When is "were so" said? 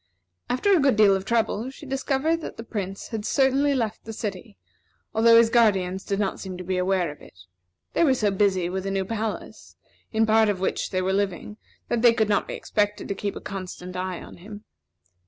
8.03-8.31